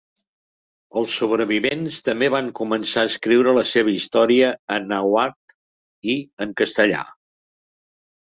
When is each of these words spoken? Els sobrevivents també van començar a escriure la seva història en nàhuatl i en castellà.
Els 0.99 1.15
sobrevivents 1.17 1.99
també 2.07 2.29
van 2.35 2.47
començar 2.59 3.03
a 3.03 3.09
escriure 3.11 3.53
la 3.57 3.65
seva 3.73 3.93
història 3.97 4.49
en 4.77 4.89
nàhuatl 4.93 5.55
i 6.15 6.15
en 6.47 6.57
castellà. 6.63 7.03